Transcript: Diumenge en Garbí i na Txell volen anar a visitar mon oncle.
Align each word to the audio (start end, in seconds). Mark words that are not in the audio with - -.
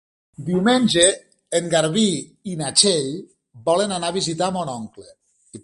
Diumenge 0.45 1.03
en 1.59 1.67
Garbí 1.73 2.07
i 2.53 2.57
na 2.63 2.71
Txell 2.81 3.13
volen 3.71 3.97
anar 3.99 4.11
a 4.13 4.19
visitar 4.19 4.51
mon 4.59 4.77
oncle. 4.81 5.11